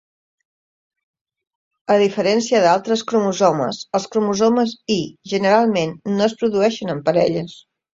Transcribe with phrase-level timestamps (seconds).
[1.97, 5.01] A diferència d'altres cromosomes, els cromosomes Y
[5.37, 7.61] generalment no es produeixen en parelles.